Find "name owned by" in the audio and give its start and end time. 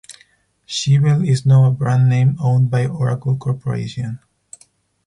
2.09-2.87